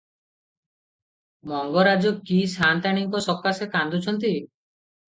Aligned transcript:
ମଙ୍ଗରାଜ 1.51 2.15
କି 2.31 2.41
ସାଆନ୍ତାଣୀଙ୍କ 2.57 3.25
ସକାଶେ 3.31 3.73
କାନ୍ଦୁଛନ୍ତି? 3.79 4.37